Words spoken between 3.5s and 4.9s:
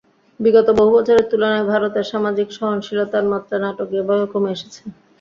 নাটকীয়ভাবে কমে এসেছে।